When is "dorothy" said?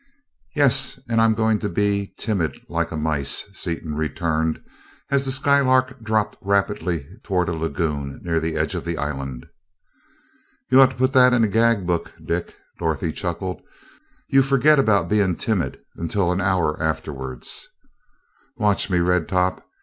12.79-13.11